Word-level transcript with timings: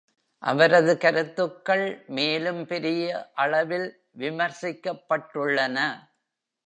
அவரது 0.43 0.97
கருத்துக்கள் 0.97 2.03
மேலும் 2.07 2.65
பெரிய 2.65 3.29
அளவில் 3.33 3.87
விமர்சிக்கப்பட்டுள்ளன. 4.17 5.77